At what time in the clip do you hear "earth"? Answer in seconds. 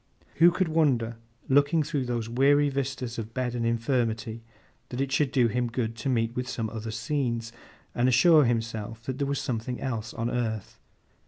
10.31-10.79